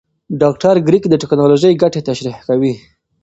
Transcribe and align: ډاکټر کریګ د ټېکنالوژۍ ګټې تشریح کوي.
ډاکټر 0.41 0.75
کریګ 0.87 1.03
د 1.09 1.13
ټېکنالوژۍ 1.21 1.73
ګټې 1.81 2.01
تشریح 2.09 2.37
کوي. 2.47 2.73